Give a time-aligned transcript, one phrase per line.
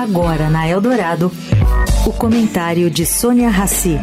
[0.00, 1.30] Agora na Eldorado,
[2.06, 3.98] o comentário de Sônia Rassi.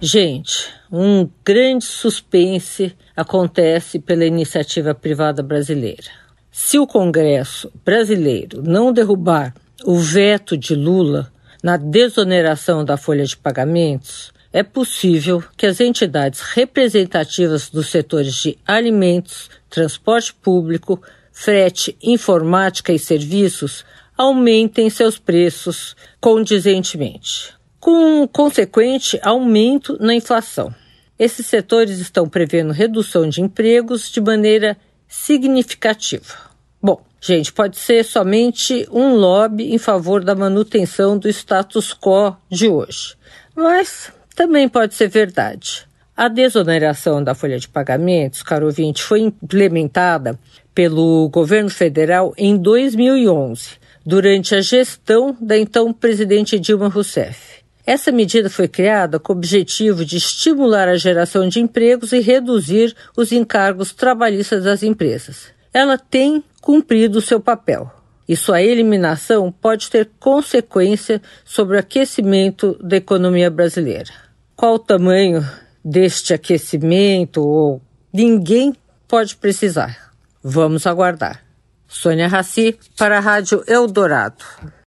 [0.00, 6.10] Gente, um grande suspense acontece pela iniciativa privada brasileira.
[6.50, 9.52] Se o Congresso brasileiro não derrubar
[9.84, 11.30] o veto de Lula
[11.62, 18.56] na desoneração da folha de pagamentos, é possível que as entidades representativas dos setores de
[18.64, 23.84] alimentos, transporte público, frete, informática e serviços
[24.16, 30.72] aumentem seus preços condizentemente, com um consequente aumento na inflação.
[31.18, 34.76] Esses setores estão prevendo redução de empregos de maneira
[35.08, 36.32] significativa.
[36.80, 42.68] Bom, gente, pode ser somente um lobby em favor da manutenção do status quo de
[42.68, 43.16] hoje,
[43.56, 45.86] mas também pode ser verdade.
[46.16, 50.38] A desoneração da folha de pagamentos, caro ouvinte, foi implementada
[50.74, 53.70] pelo governo federal em 2011,
[54.04, 57.64] durante a gestão da então presidente Dilma Rousseff.
[57.86, 62.94] Essa medida foi criada com o objetivo de estimular a geração de empregos e reduzir
[63.16, 65.52] os encargos trabalhistas das empresas.
[65.72, 67.90] Ela tem cumprido seu papel
[68.26, 74.23] e sua eliminação pode ter consequência sobre o aquecimento da economia brasileira.
[74.56, 75.44] Qual o tamanho
[75.84, 78.74] deste aquecimento ou ninguém
[79.06, 80.12] pode precisar.
[80.42, 81.44] Vamos aguardar.
[81.86, 84.44] Sônia Raci para a Rádio Eldorado.